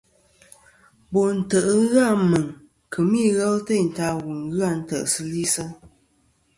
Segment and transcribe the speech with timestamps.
[1.11, 2.45] Bo ntè' ghɨ Meŋ
[2.91, 5.63] kemɨ ighel teynta wu ghɨ a ntè'sɨlisɨ.